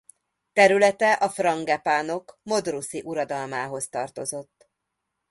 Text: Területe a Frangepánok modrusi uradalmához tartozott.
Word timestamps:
Területe 0.53 1.11
a 1.13 1.29
Frangepánok 1.29 2.39
modrusi 2.43 3.01
uradalmához 3.05 3.89
tartozott. 3.89 4.69